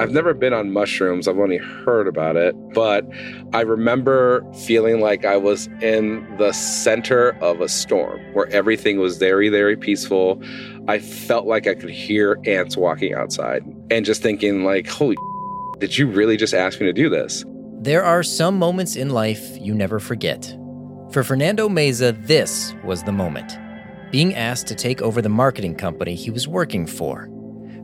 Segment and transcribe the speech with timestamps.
[0.00, 3.06] I've never been on mushrooms, I've only heard about it, but
[3.52, 9.18] I remember feeling like I was in the center of a storm where everything was
[9.18, 10.42] very, very peaceful.
[10.88, 15.16] I felt like I could hear ants walking outside and just thinking, like, holy,
[15.78, 17.44] did you really just ask me to do this?
[17.82, 20.56] There are some moments in life you never forget.
[21.10, 23.58] For Fernando Meza, this was the moment
[24.10, 27.28] being asked to take over the marketing company he was working for.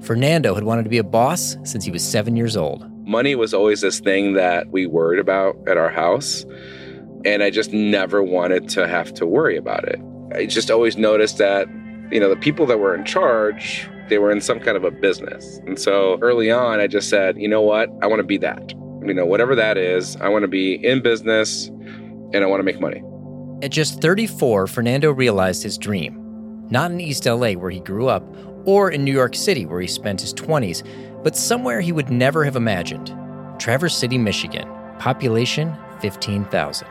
[0.06, 2.88] Fernando had wanted to be a boss since he was seven years old.
[3.08, 6.46] Money was always this thing that we worried about at our house,
[7.24, 10.00] and I just never wanted to have to worry about it.
[10.32, 11.66] I just always noticed that,
[12.12, 14.92] you know, the people that were in charge, they were in some kind of a
[14.92, 15.58] business.
[15.66, 17.90] And so early on, I just said, you know what?
[18.00, 18.70] I want to be that.
[19.04, 21.66] You know, whatever that is, I want to be in business
[22.32, 23.02] and I want to make money.
[23.62, 26.22] At just 34, Fernando realized his dream.
[26.70, 28.24] Not in East LA, where he grew up,
[28.66, 30.82] or in New York City, where he spent his 20s,
[31.22, 33.16] but somewhere he would never have imagined
[33.58, 36.86] Traverse City, Michigan, population 15,000.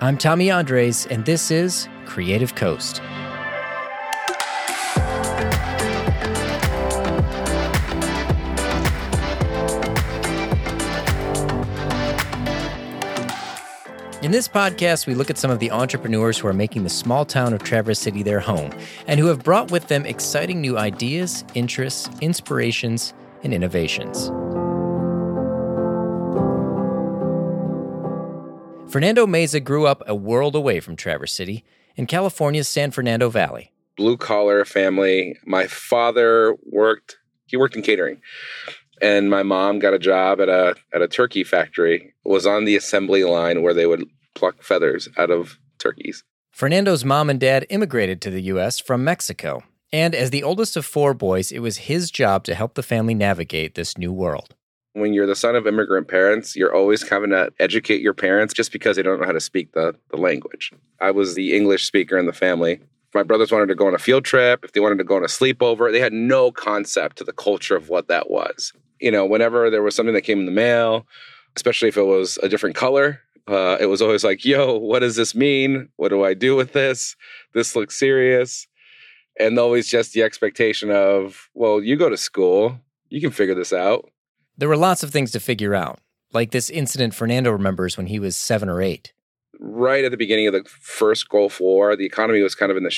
[0.00, 3.02] I'm Tommy Andres, and this is Creative Coast.
[14.22, 17.24] In this podcast, we look at some of the entrepreneurs who are making the small
[17.24, 18.70] town of Traverse City their home
[19.06, 24.26] and who have brought with them exciting new ideas, interests, inspirations, and innovations.
[28.92, 31.64] Fernando Meza grew up a world away from Traverse City
[31.96, 33.72] in California's San Fernando Valley.
[33.96, 35.38] Blue collar family.
[35.46, 38.20] My father worked, he worked in catering
[39.00, 42.76] and my mom got a job at a at a turkey factory was on the
[42.76, 46.22] assembly line where they would pluck feathers out of turkeys.
[46.52, 50.84] Fernando's mom and dad immigrated to the us from mexico and as the oldest of
[50.84, 54.54] four boys it was his job to help the family navigate this new world.
[54.92, 58.72] When you're the son of immigrant parents you're always having to educate your parents just
[58.72, 60.72] because they don't know how to speak the, the language.
[61.00, 62.80] I was the english speaker in the family
[63.14, 65.24] my brothers wanted to go on a field trip, if they wanted to go on
[65.24, 69.24] a sleepover, they had no concept to the culture of what that was you know,
[69.24, 71.06] whenever there was something that came in the mail,
[71.56, 75.16] especially if it was a different color, uh, it was always like, yo, what does
[75.16, 75.88] this mean?
[75.96, 77.16] What do I do with this?
[77.54, 78.66] This looks serious.
[79.38, 82.78] And always just the expectation of, well, you go to school,
[83.08, 84.10] you can figure this out.
[84.58, 85.98] There were lots of things to figure out,
[86.32, 89.14] like this incident Fernando remembers when he was seven or eight.
[89.60, 92.84] Right at the beginning of the first Gulf War, the economy was kind of in
[92.84, 92.96] the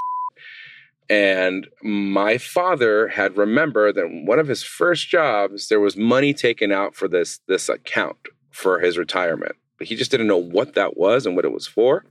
[1.13, 6.73] and my father had remembered that one of his first jobs, there was money taken
[6.73, 8.17] out for this, this account
[8.51, 9.57] for his retirement.
[9.77, 12.07] But he just didn't know what that was and what it was for.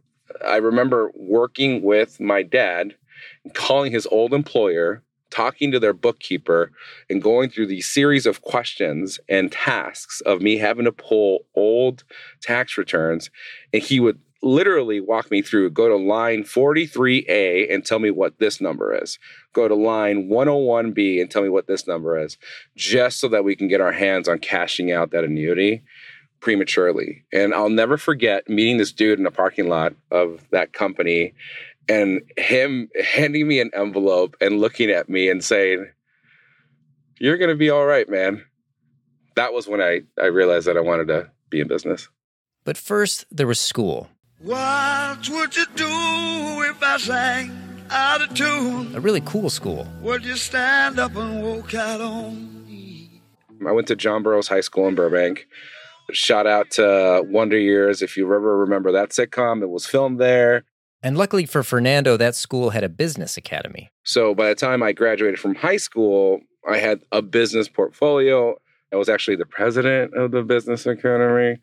[0.45, 2.95] I remember working with my dad,
[3.53, 6.71] calling his old employer, talking to their bookkeeper,
[7.09, 12.03] and going through these series of questions and tasks of me having to pull old
[12.41, 13.31] tax returns.
[13.73, 18.39] And he would literally walk me through go to line 43A and tell me what
[18.39, 19.19] this number is.
[19.53, 22.37] Go to line 101B and tell me what this number is,
[22.75, 25.83] just so that we can get our hands on cashing out that annuity
[26.39, 27.23] prematurely.
[27.31, 31.33] And I'll never forget meeting this dude in a parking lot of that company
[31.87, 35.87] and him handing me an envelope and looking at me and saying,
[37.19, 38.43] You're going to be all right, man.
[39.35, 42.09] That was when I, I realized that I wanted to be in business.
[42.63, 44.09] But first, there was school.
[44.43, 45.85] What would you do
[46.63, 47.51] if I sang
[47.91, 48.95] out of tune?
[48.95, 49.87] A really cool school.
[50.01, 53.21] Would you stand up and walk out on me?
[53.67, 55.45] I went to John Burroughs High School in Burbank.
[56.11, 58.01] Shout out to Wonder Years.
[58.01, 60.63] If you ever remember that sitcom, it was filmed there.
[61.03, 63.91] And luckily for Fernando, that school had a business academy.
[64.03, 68.55] So by the time I graduated from high school, I had a business portfolio.
[68.91, 71.59] I was actually the president of the business academy,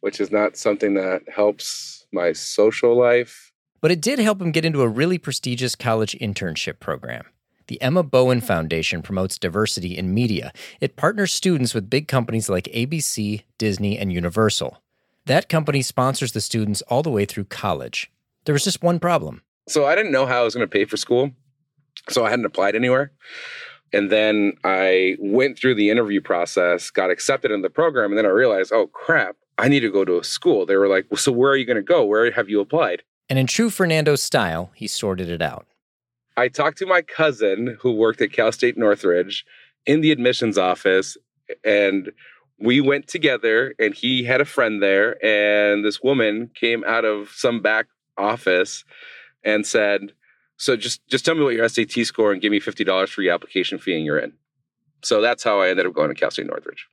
[0.00, 3.52] which is not something that helps my social life.
[3.80, 7.26] But it did help him get into a really prestigious college internship program.
[7.66, 8.46] The Emma Bowen hmm.
[8.46, 10.52] Foundation promotes diversity in media.
[10.80, 14.82] It partners students with big companies like ABC, Disney, and Universal.
[15.26, 18.10] That company sponsors the students all the way through college.
[18.44, 19.42] There was just one problem.
[19.68, 21.30] So I didn't know how I was going to pay for school.
[22.10, 23.12] So I hadn't applied anywhere.
[23.92, 28.26] And then I went through the interview process, got accepted in the program, and then
[28.26, 30.66] I realized, oh crap, I need to go to a school.
[30.66, 32.04] They were like, well, so where are you going to go?
[32.04, 33.02] Where have you applied?
[33.28, 35.66] And in true Fernando style, he sorted it out.
[36.36, 39.44] I talked to my cousin who worked at Cal State Northridge
[39.86, 41.16] in the admissions office,
[41.64, 42.10] and
[42.58, 43.74] we went together.
[43.78, 47.86] And he had a friend there, and this woman came out of some back
[48.18, 48.84] office
[49.44, 50.12] and said,
[50.56, 53.22] "So just just tell me what your SAT score and give me fifty dollars for
[53.22, 54.32] your application fee, and you're in."
[55.02, 56.88] So that's how I ended up going to Cal State Northridge.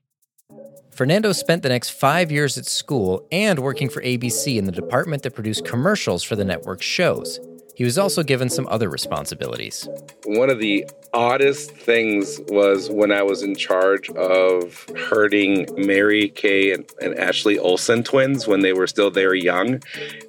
[0.92, 5.24] Fernando spent the next five years at school and working for ABC in the department
[5.24, 7.40] that produced commercials for the network's shows.
[7.76, 9.88] He was also given some other responsibilities.
[10.26, 16.92] One of the oddest things was when I was in charge of herding Mary-Kate and,
[17.02, 19.82] and, Ashley Olsen twins when they were still very young.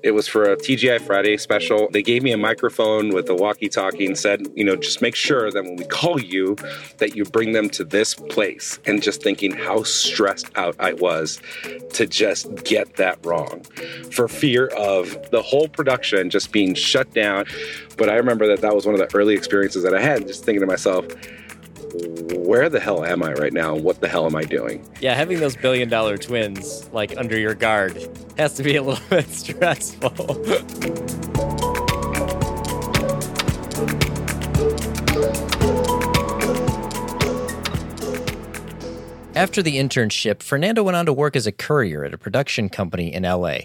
[0.03, 1.89] It was for a TGI Friday special.
[1.91, 5.15] They gave me a microphone with a walkie talkie and said, you know, just make
[5.15, 6.56] sure that when we call you,
[6.99, 8.79] that you bring them to this place.
[8.85, 11.41] And just thinking how stressed out I was
[11.94, 13.62] to just get that wrong
[14.11, 17.42] for fear of the whole production just being shut down.
[17.97, 20.44] But I remember that that was one of the early experiences that I had, just
[20.44, 21.06] thinking to myself,
[22.37, 23.75] where the hell am I right now?
[23.75, 24.87] What the hell am I doing?
[25.00, 28.09] Yeah, having those billion dollar twins like under your guard
[28.39, 30.11] has to be a little bit stressful.
[39.35, 43.12] After the internship, Fernando went on to work as a courier at a production company
[43.12, 43.61] in LA,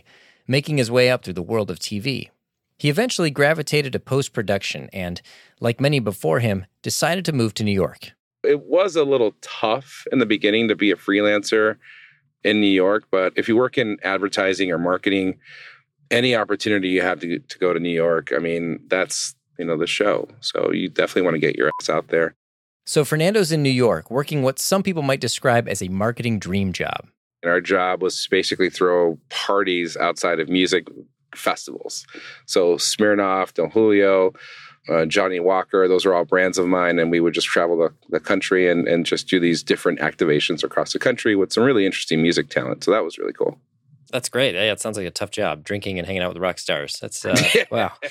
[0.48, 2.30] making his way up through the world of TV.
[2.78, 5.22] He eventually gravitated to post production and,
[5.60, 8.12] like many before him, decided to move to New York.
[8.44, 11.78] It was a little tough in the beginning to be a freelancer
[12.44, 15.40] in New York, but if you work in advertising or marketing,
[16.12, 19.76] any opportunity you have to, to go to New York, I mean, that's, you know,
[19.76, 20.30] the show.
[20.40, 22.36] So you definitely want to get your ass out there.
[22.86, 26.72] So Fernando's in New York working what some people might describe as a marketing dream
[26.72, 27.08] job.
[27.44, 30.88] And our job was basically throw parties outside of music
[31.36, 32.06] festivals.
[32.46, 34.34] So Smirnoff, Don Julio,
[34.90, 37.00] uh, Johnnie Walker, those are all brands of mine.
[37.00, 40.64] And we would just travel the, the country and, and just do these different activations
[40.64, 42.84] across the country with some really interesting music talent.
[42.84, 43.60] So that was really cool.
[44.12, 44.56] That's great.
[44.56, 46.98] Yeah, it sounds like a tough job, drinking and hanging out with rock stars.
[47.02, 47.36] That's uh,
[47.72, 47.92] wow.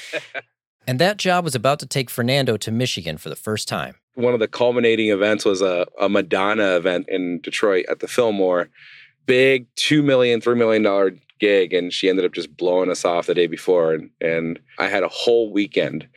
[0.87, 3.97] And that job was about to take Fernando to Michigan for the first time.
[4.15, 8.69] One of the culminating events was a, a Madonna event in Detroit at the Fillmore.
[9.27, 13.35] Big $2 million, $3 million gig and she ended up just blowing us off the
[13.35, 13.93] day before.
[13.93, 16.09] And, and i had a whole weekend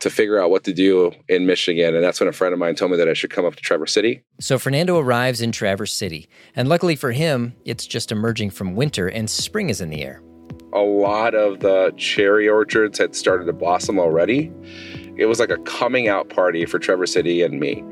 [0.00, 1.94] to figure out what to do in michigan.
[1.94, 3.62] And that's when a friend of mine told me that i should come up to
[3.62, 4.22] traverse city.
[4.40, 6.28] So fernando arrives in traverse city.
[6.54, 10.22] And luckily for him it's just emerging from winter and spring is in the air.
[10.74, 14.52] A lot of the cherry orchards had started to blossom already.
[15.16, 17.82] It was like a coming out party for traverse city and me.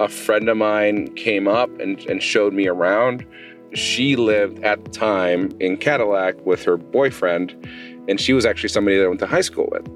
[0.00, 3.24] A friend of mine came up and, and showed me around
[3.76, 7.54] she lived at the time in Cadillac with her boyfriend,
[8.08, 9.86] and she was actually somebody that I went to high school with.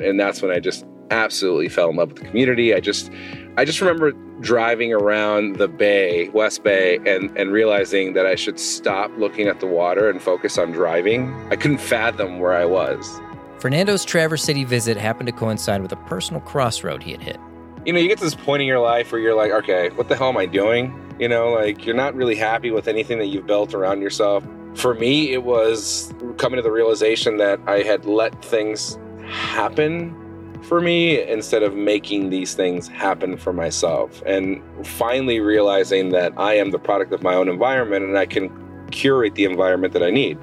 [0.00, 2.74] And that's when I just absolutely fell in love with the community.
[2.74, 3.10] I just
[3.56, 8.58] I just remember driving around the bay, West Bay, and, and realizing that I should
[8.58, 11.32] stop looking at the water and focus on driving.
[11.50, 13.20] I couldn't fathom where I was.
[13.60, 17.38] Fernando's Traverse City visit happened to coincide with a personal crossroad he had hit.
[17.84, 20.08] You know, you get to this point in your life where you're like, okay, what
[20.08, 20.98] the hell am I doing?
[21.18, 24.42] You know, like you're not really happy with anything that you've built around yourself.
[24.74, 30.18] For me, it was coming to the realization that I had let things happen
[30.62, 34.22] for me instead of making these things happen for myself.
[34.24, 38.50] And finally realizing that I am the product of my own environment and I can
[38.90, 40.38] curate the environment that I need.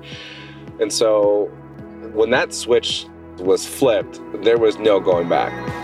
[0.80, 1.46] And so
[2.14, 3.08] when that switch
[3.40, 5.81] was flipped, there was no going back.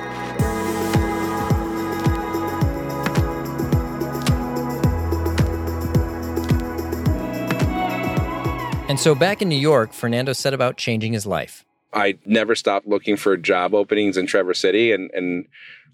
[8.97, 11.63] And so back in New York, Fernando set about changing his life.
[11.93, 15.45] I never stopped looking for job openings in Traverse City, and and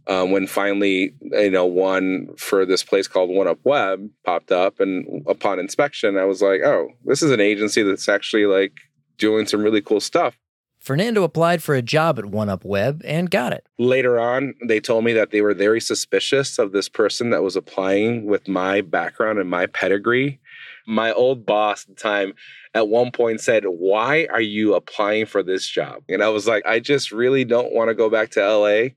[0.08, 4.80] um, when finally you know one for this place called One Up Web popped up,
[4.80, 8.72] and upon inspection, I was like, oh, this is an agency that's actually like
[9.18, 10.38] doing some really cool stuff.
[10.80, 13.66] Fernando applied for a job at One Up Web and got it.
[13.78, 17.58] Later on, they told me that they were very suspicious of this person that was
[17.58, 20.40] applying with my background and my pedigree.
[20.86, 22.34] My old boss at the time
[22.74, 26.04] at one point said, Why are you applying for this job?
[26.10, 28.90] And I was like, I just really don't want to go back to LA.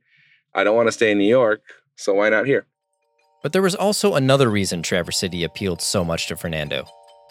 [0.54, 1.62] I don't want to stay in New York.
[1.96, 2.66] So why not here?
[3.42, 6.86] But there was also another reason Traverse City appealed so much to Fernando.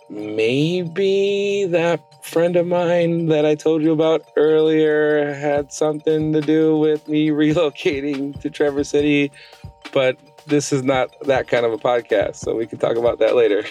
[0.10, 6.78] Maybe that friend of mine that I told you about earlier had something to do
[6.78, 9.32] with me relocating to Traverse City.
[9.92, 13.36] But this is not that kind of a podcast, so we can talk about that
[13.36, 13.66] later.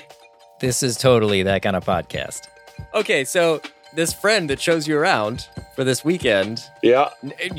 [0.61, 2.49] This is totally that kind of podcast.
[2.95, 3.61] Okay, so
[3.95, 7.11] this friend that shows you around for this weekend, yeah,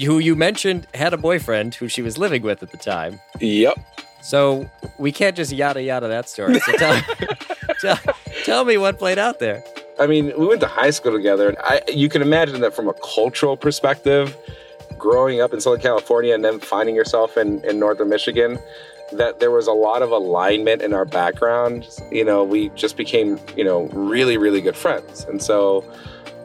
[0.06, 3.20] who you mentioned had a boyfriend who she was living with at the time.
[3.40, 3.80] Yep.
[4.22, 6.60] So we can't just yada yada that story.
[6.60, 7.02] So tell,
[7.82, 8.00] tell,
[8.44, 9.64] tell me what played out there.
[10.00, 12.90] I mean, we went to high school together, and I, you can imagine that from
[12.90, 14.36] a cultural perspective,
[14.98, 18.58] growing up in Southern California and then finding yourself in, in Northern Michigan,
[19.14, 21.88] that there was a lot of alignment in our background.
[22.12, 25.26] You know, we just became, you know, really, really good friends.
[25.26, 25.86] And so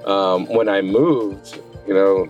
[0.05, 2.29] um, when I moved, you know,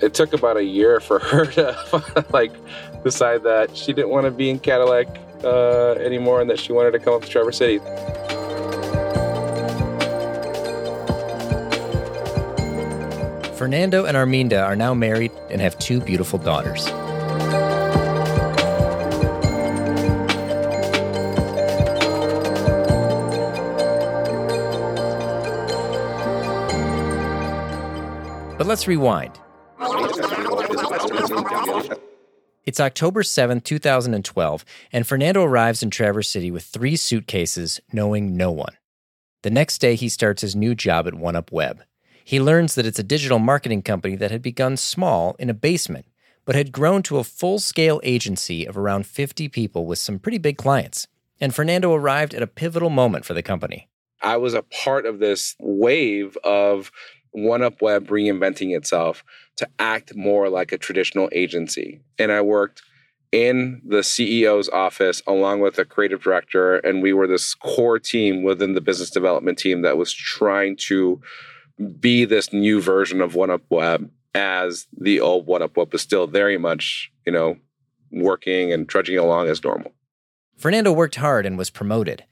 [0.00, 2.52] it took about a year for her to like
[3.02, 5.06] decide that she didn't want to be in Cadillac
[5.44, 7.78] uh, anymore and that she wanted to come up to Traverse City.
[13.56, 16.88] Fernando and Arminda are now married and have two beautiful daughters.
[28.68, 29.40] Let's rewind.
[32.66, 38.52] It's October 7th, 2012, and Fernando arrives in Traverse City with three suitcases, knowing no
[38.52, 38.76] one.
[39.42, 41.82] The next day, he starts his new job at OneUp Web.
[42.22, 46.04] He learns that it's a digital marketing company that had begun small in a basement,
[46.44, 50.36] but had grown to a full scale agency of around 50 people with some pretty
[50.36, 51.06] big clients.
[51.40, 53.88] And Fernando arrived at a pivotal moment for the company.
[54.20, 56.90] I was a part of this wave of
[57.36, 59.24] OneUp Web reinventing itself
[59.56, 62.00] to act more like a traditional agency.
[62.18, 62.82] And I worked
[63.32, 68.42] in the CEO's office along with a creative director, and we were this core team
[68.42, 71.20] within the business development team that was trying to
[72.00, 76.58] be this new version of OneUp Web as the old OneUp Web was still very
[76.58, 77.56] much, you know,
[78.10, 79.92] working and trudging along as normal.
[80.56, 82.24] Fernando worked hard and was promoted.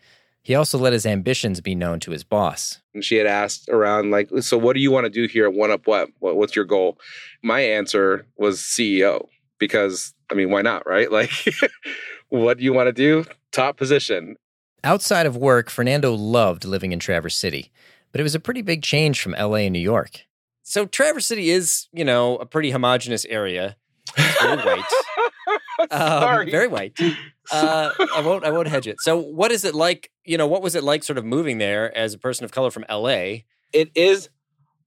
[0.46, 2.80] He also let his ambitions be known to his boss.
[2.94, 5.52] And she had asked around, like, so what do you want to do here at
[5.52, 6.10] OneUp Web?
[6.20, 6.98] What's your goal?
[7.42, 9.26] My answer was CEO
[9.58, 11.10] because, I mean, why not, right?
[11.16, 11.32] Like,
[12.28, 13.24] what do you want to do?
[13.50, 14.36] Top position.
[14.84, 17.72] Outside of work, Fernando loved living in Traverse City,
[18.12, 20.26] but it was a pretty big change from LA and New York.
[20.62, 23.74] So Traverse City is, you know, a pretty homogenous area.
[24.16, 24.84] Very white.
[25.90, 26.98] Um, very white.
[27.52, 28.44] Uh, I won't.
[28.44, 28.96] I won't hedge it.
[28.98, 30.10] So, what is it like?
[30.24, 32.72] You know, what was it like, sort of moving there as a person of color
[32.72, 33.44] from LA?
[33.72, 34.30] It is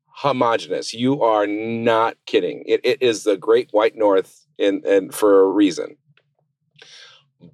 [0.07, 0.93] homogenous.
[0.93, 2.63] You are not kidding.
[2.65, 5.95] It, it is the Great White North, and and for a reason.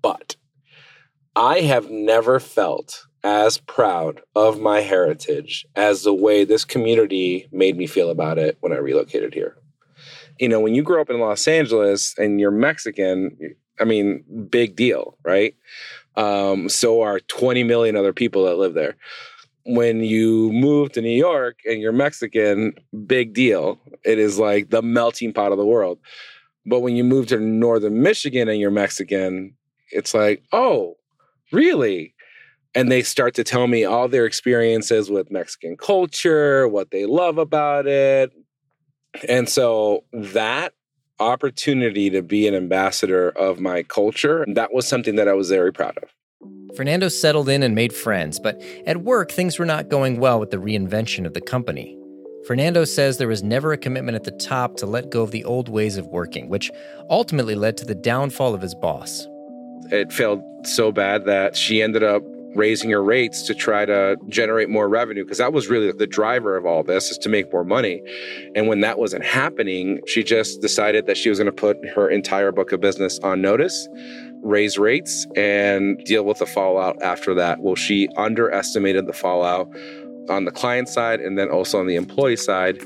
[0.01, 0.37] But
[1.35, 7.77] I have never felt as proud of my heritage as the way this community made
[7.77, 9.57] me feel about it when I relocated here.
[10.39, 14.75] You know, when you grow up in Los Angeles and you're Mexican, I mean, big
[14.75, 15.55] deal, right?
[16.15, 18.95] Um, so are 20 million other people that live there.
[19.65, 22.73] When you move to New York and you're Mexican,
[23.07, 23.79] big deal.
[24.03, 25.99] It is like the melting pot of the world.
[26.65, 29.55] But when you move to northern Michigan and you're Mexican,
[29.91, 30.95] it's like, oh,
[31.51, 32.13] really?
[32.73, 37.37] And they start to tell me all their experiences with Mexican culture, what they love
[37.37, 38.31] about it.
[39.27, 40.73] And so that
[41.19, 45.71] opportunity to be an ambassador of my culture, that was something that I was very
[45.71, 46.09] proud of.
[46.75, 50.51] Fernando settled in and made friends, but at work, things were not going well with
[50.51, 51.97] the reinvention of the company.
[52.45, 55.43] Fernando says there was never a commitment at the top to let go of the
[55.45, 56.69] old ways of working, which
[57.09, 59.25] ultimately led to the downfall of his boss.
[59.91, 62.23] It failed so bad that she ended up
[62.55, 66.55] raising her rates to try to generate more revenue because that was really the driver
[66.55, 68.01] of all this is to make more money.
[68.55, 72.09] And when that wasn't happening she just decided that she was going to put her
[72.09, 73.87] entire book of business on notice
[74.41, 77.59] raise rates and deal with the fallout after that.
[77.59, 79.69] Well she underestimated the fallout
[80.29, 82.81] on the client side and then also on the employee side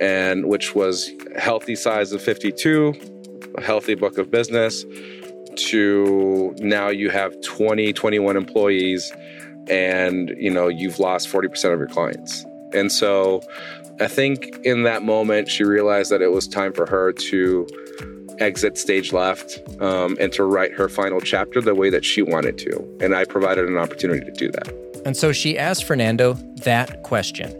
[0.00, 2.94] and which was healthy size of 52
[3.56, 4.84] a healthy book of business
[5.56, 9.12] to now you have 20, 21 employees
[9.68, 12.44] and you know you've lost 40% of your clients.
[12.72, 13.42] And so
[14.00, 17.66] I think in that moment she realized that it was time for her to
[18.40, 22.58] exit stage left um, and to write her final chapter the way that she wanted
[22.58, 22.98] to.
[23.00, 25.02] And I provided an opportunity to do that.
[25.04, 26.34] And so she asked Fernando
[26.64, 27.52] that question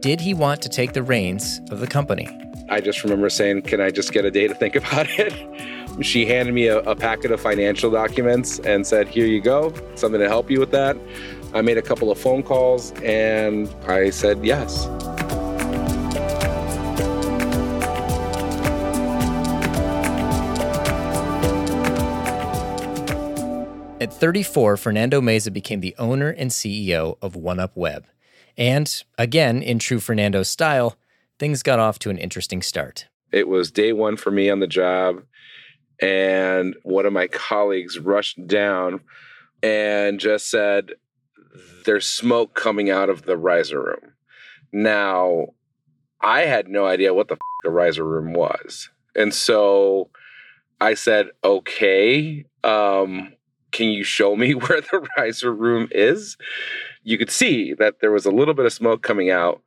[0.00, 2.28] Did he want to take the reins of the company?
[2.68, 5.32] I just remember saying, Can I just get a day to think about it?
[6.00, 10.20] She handed me a, a, packet of financial documents and said, Here you go, something
[10.20, 10.96] to help you with that.
[11.52, 14.86] I made a couple of phone calls and I said yes.
[24.00, 28.06] At 34, Fernando Meza became the owner and CEO of OneUp Web.
[28.56, 30.96] And again, in true Fernando style,
[31.38, 33.08] things got off to an interesting start.
[33.30, 35.22] It was day one for me on the job
[36.00, 39.00] and one of my colleagues rushed down
[39.62, 40.92] and just said,
[41.84, 44.14] There's smoke coming out of the riser room.
[44.72, 45.48] Now,
[46.20, 48.88] I had no idea what the f- a riser room was.
[49.14, 50.10] And so
[50.80, 53.32] I said, okay, um,
[53.72, 56.36] can you show me where the riser room is?
[57.02, 59.62] You could see that there was a little bit of smoke coming out.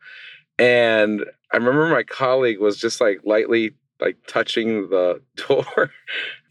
[0.60, 5.92] And I remember my colleague was just like lightly like touching the door.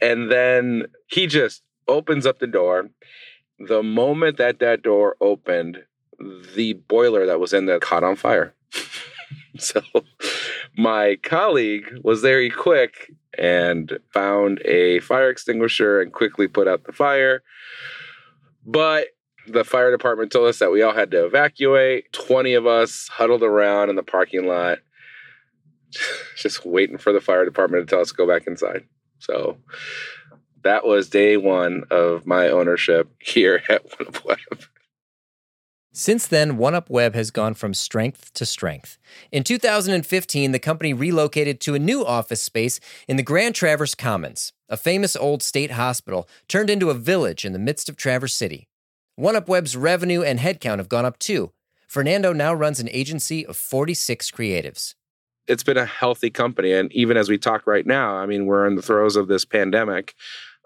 [0.00, 2.88] and then he just opens up the door.
[3.58, 5.84] The moment that that door opened,
[6.54, 8.54] the boiler that was in there caught on fire.
[9.58, 9.82] so
[10.76, 16.92] my colleague was very quick and found a fire extinguisher and quickly put out the
[16.92, 17.42] fire.
[18.64, 19.08] But
[19.46, 22.12] the fire department told us that we all had to evacuate.
[22.12, 24.78] 20 of us huddled around in the parking lot,
[26.36, 28.84] just waiting for the fire department to tell us to go back inside.
[29.18, 29.58] So
[30.62, 34.66] that was day one of my ownership here at OneUp
[35.92, 38.98] Since then, OneUp Web has gone from strength to strength.
[39.30, 44.52] In 2015, the company relocated to a new office space in the Grand Traverse Commons,
[44.68, 48.68] a famous old state hospital turned into a village in the midst of Traverse City.
[49.20, 51.52] OneUp Web's revenue and headcount have gone up too.
[51.86, 54.94] Fernando now runs an agency of 46 creatives.
[55.48, 56.72] It's been a healthy company.
[56.72, 59.44] And even as we talk right now, I mean, we're in the throes of this
[59.44, 60.14] pandemic.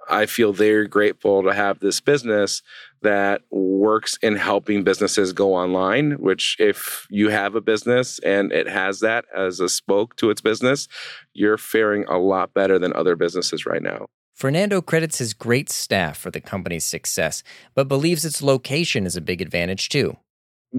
[0.08, 2.62] I feel very grateful to have this business
[3.02, 8.68] that works in helping businesses go online, which, if you have a business and it
[8.68, 10.86] has that as a spoke to its business,
[11.32, 14.06] you're faring a lot better than other businesses right now.
[14.34, 17.42] Fernando credits his great staff for the company's success,
[17.74, 20.16] but believes its location is a big advantage too.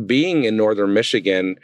[0.05, 1.55] Being in northern Michigan,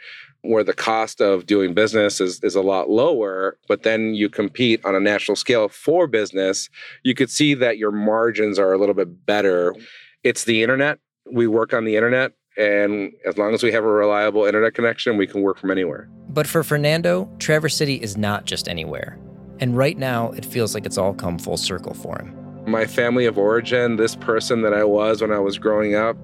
[0.44, 4.84] where the cost of doing business is, is a lot lower, but then you compete
[4.84, 6.68] on a national scale for business,
[7.02, 9.74] you could see that your margins are a little bit better.
[10.22, 10.98] It's the internet.
[11.32, 12.32] We work on the internet.
[12.56, 16.08] And as long as we have a reliable internet connection, we can work from anywhere.
[16.28, 19.18] But for Fernando, Traverse City is not just anywhere.
[19.60, 23.26] And right now, it feels like it's all come full circle for him my family
[23.26, 26.16] of origin, this person that I was when I was growing up,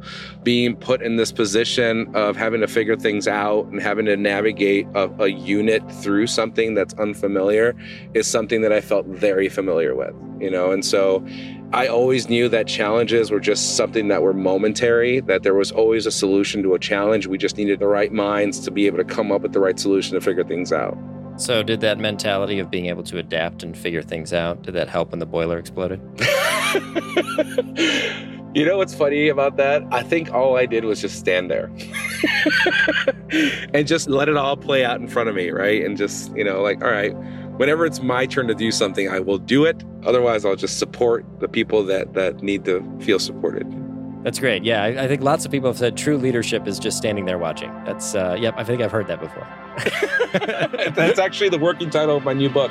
[0.43, 4.87] being put in this position of having to figure things out and having to navigate
[4.95, 7.75] a, a, unit through something that's unfamiliar
[8.15, 11.25] is something that I felt very familiar with, you know, and so
[11.73, 16.05] I always knew that challenges were just something that were momentary, that there was always
[16.05, 17.29] a solution to a challenge.
[17.29, 19.79] We just needed the right minds to be able to come up with the right
[19.79, 20.99] solution to figure things out.
[21.41, 24.91] So, did that mentality of being able to adapt and figure things out, did that
[24.91, 25.99] help when the boiler exploded?
[28.55, 29.83] you know what's funny about that?
[29.91, 31.73] I think all I did was just stand there
[33.73, 35.83] and just let it all play out in front of me, right?
[35.83, 37.17] And just, you know, like, all right,
[37.57, 39.83] whenever it's my turn to do something, I will do it.
[40.05, 43.67] Otherwise, I'll just support the people that that need to feel supported.
[44.23, 44.65] That's great.
[44.65, 47.39] Yeah, I, I, think lots of people have said true leadership is just standing there
[47.39, 47.73] watching.
[47.85, 49.47] That's, uh, yep, I think I've heard that before.
[50.95, 52.71] That's actually the working title of my new book.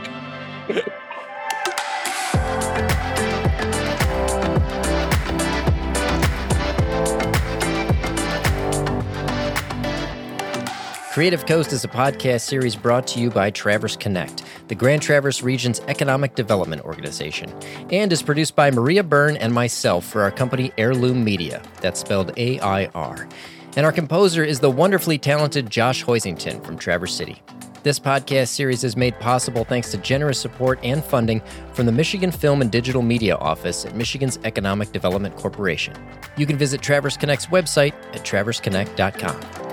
[11.11, 15.43] Creative Coast is a podcast series brought to you by Traverse Connect, the Grand Traverse
[15.43, 17.53] Region's economic development organization,
[17.91, 21.61] and is produced by Maria Byrne and myself for our company Airloom Media.
[21.81, 23.27] That's spelled A I R.
[23.75, 27.41] And our composer is the wonderfully talented Josh Hoisington from Traverse City.
[27.81, 31.41] This podcast series is made possible thanks to generous support and funding
[31.73, 35.95] from the Michigan Film and Digital Media Office at Michigan's Economic Development Corporation.
[36.35, 39.68] You can visit Traverse Connect's website at traverseconnect.com.